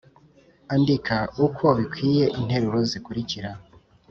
[0.73, 3.49] Andika uko bikwiye interuro zikurikira